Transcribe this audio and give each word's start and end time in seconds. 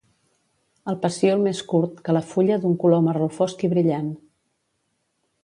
El 0.93 0.95
pecíol 1.03 1.43
més 1.47 1.61
curt 1.73 1.99
que 2.07 2.15
la 2.17 2.23
fulla 2.31 2.59
d'un 2.65 2.75
color 2.85 3.05
marró 3.09 3.29
fosc 3.37 3.63
i 3.69 3.71
brillant. 3.75 4.11